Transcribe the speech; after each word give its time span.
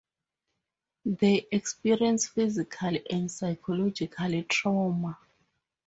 They 1.05 1.45
experience 1.51 2.27
physical 2.29 2.97
and 3.11 3.29
psychological 3.29 4.41
trauma. 4.49 5.19